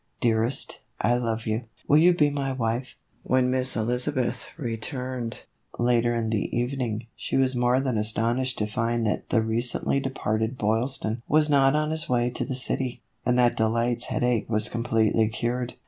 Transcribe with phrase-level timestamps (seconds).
[0.19, 1.65] Dearest, I love you.
[1.87, 5.43] Will you be my wife?" When Miss Elizabeth returned,
[5.77, 9.99] later in the even ing, she was more than astonished to find that the recently
[9.99, 14.69] departed Boylston was not on his way to the city, and that Delight's headache was
[14.69, 15.75] completely cured.